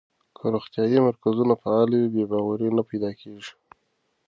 که 0.35 0.43
روغتیايي 0.53 0.99
مرکزونه 1.07 1.53
فعال 1.61 1.89
وي، 1.93 2.05
بې 2.13 2.23
باوري 2.31 2.67
نه 2.77 2.83
پیدا 2.89 3.11
کېږي. 3.21 3.53